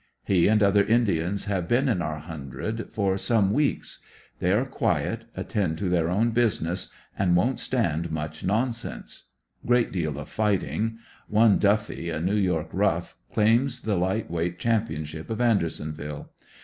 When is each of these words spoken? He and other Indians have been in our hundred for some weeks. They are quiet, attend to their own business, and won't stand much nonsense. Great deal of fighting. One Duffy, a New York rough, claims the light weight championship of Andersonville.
He 0.25 0.47
and 0.47 0.63
other 0.63 0.83
Indians 0.83 1.45
have 1.45 1.67
been 1.67 1.87
in 1.87 2.01
our 2.01 2.17
hundred 2.17 2.91
for 2.91 3.19
some 3.19 3.53
weeks. 3.53 3.99
They 4.39 4.51
are 4.51 4.65
quiet, 4.65 5.25
attend 5.35 5.77
to 5.77 5.89
their 5.89 6.09
own 6.09 6.31
business, 6.31 6.89
and 7.19 7.35
won't 7.35 7.59
stand 7.59 8.09
much 8.11 8.43
nonsense. 8.43 9.25
Great 9.63 9.91
deal 9.91 10.17
of 10.17 10.27
fighting. 10.27 10.97
One 11.27 11.59
Duffy, 11.59 12.09
a 12.09 12.19
New 12.19 12.33
York 12.33 12.69
rough, 12.73 13.15
claims 13.31 13.81
the 13.81 13.95
light 13.95 14.27
weight 14.31 14.57
championship 14.57 15.29
of 15.29 15.39
Andersonville. 15.39 16.31